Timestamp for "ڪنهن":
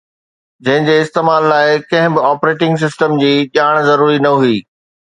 1.91-2.17